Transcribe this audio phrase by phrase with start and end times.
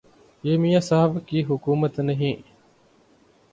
[0.43, 2.35] یہ میاں صاحب کی حکومت نہیں